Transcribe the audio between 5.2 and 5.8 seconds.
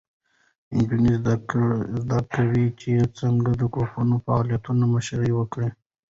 وکړي.